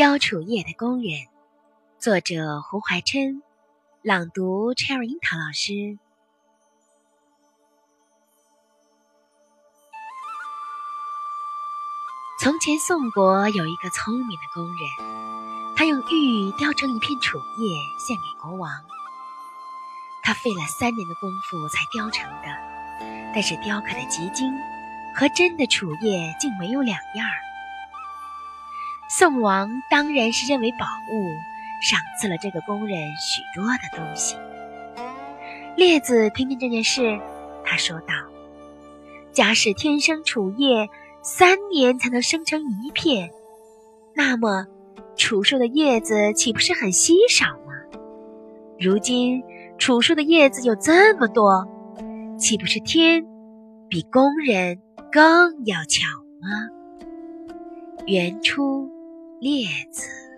[0.00, 1.26] 雕楚叶的工人，
[1.98, 3.42] 作者胡怀琛，
[4.00, 5.98] 朗读 Cherry 樱桃老师。
[12.40, 18.72] 从前，宋国有一个聪明的工人，他用玉雕成一片楚叶献给国王。
[20.22, 22.46] 他费了三年的功夫才雕成的，
[23.34, 24.50] 但是雕刻的极精，
[25.14, 27.49] 和真的楚叶竟没有两样儿。
[29.20, 31.28] 宋王当然是认为宝物，
[31.82, 34.34] 赏赐了这个工人许多的东西。
[35.76, 37.20] 列子听见这件事，
[37.62, 38.14] 他说道
[39.30, 40.88] ：“假使天生楚叶
[41.20, 43.28] 三年才能生成一片，
[44.14, 44.66] 那么
[45.18, 47.74] 楚树的叶子岂不是很稀少吗？
[48.78, 49.42] 如今
[49.76, 51.68] 楚树的叶子有这么多，
[52.38, 53.26] 岂不是天
[53.86, 54.80] 比工人
[55.12, 56.06] 更要巧
[56.40, 57.54] 吗？”
[58.08, 58.98] 原初。
[59.40, 60.29] 列子。